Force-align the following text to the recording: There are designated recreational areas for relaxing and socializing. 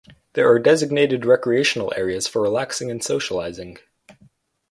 There 0.33 0.51
are 0.51 0.57
designated 0.57 1.27
recreational 1.27 1.93
areas 1.95 2.25
for 2.27 2.41
relaxing 2.41 2.89
and 2.89 3.03
socializing. 3.03 3.77